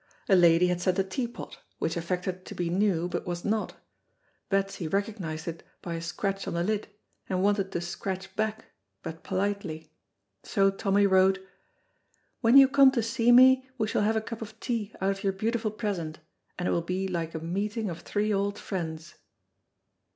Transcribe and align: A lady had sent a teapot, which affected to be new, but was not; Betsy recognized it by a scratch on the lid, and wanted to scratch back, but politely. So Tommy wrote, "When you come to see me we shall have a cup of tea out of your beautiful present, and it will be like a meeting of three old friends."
A 0.27 0.35
lady 0.35 0.65
had 0.69 0.81
sent 0.81 0.97
a 0.97 1.03
teapot, 1.03 1.59
which 1.77 1.95
affected 1.95 2.43
to 2.47 2.55
be 2.55 2.71
new, 2.71 3.07
but 3.07 3.27
was 3.27 3.45
not; 3.45 3.75
Betsy 4.49 4.87
recognized 4.87 5.47
it 5.47 5.61
by 5.83 5.93
a 5.93 6.01
scratch 6.01 6.47
on 6.47 6.55
the 6.55 6.63
lid, 6.63 6.87
and 7.29 7.43
wanted 7.43 7.71
to 7.71 7.81
scratch 7.81 8.35
back, 8.35 8.65
but 9.03 9.21
politely. 9.23 9.91
So 10.41 10.71
Tommy 10.71 11.05
wrote, 11.05 11.37
"When 12.39 12.57
you 12.57 12.67
come 12.67 12.89
to 12.93 13.03
see 13.03 13.31
me 13.31 13.69
we 13.77 13.85
shall 13.87 14.01
have 14.01 14.15
a 14.17 14.21
cup 14.21 14.41
of 14.41 14.59
tea 14.59 14.91
out 14.99 15.11
of 15.11 15.23
your 15.23 15.33
beautiful 15.33 15.69
present, 15.69 16.17
and 16.57 16.67
it 16.67 16.71
will 16.71 16.81
be 16.81 17.07
like 17.07 17.35
a 17.35 17.39
meeting 17.39 17.87
of 17.87 17.99
three 17.99 18.33
old 18.33 18.57
friends." 18.57 19.13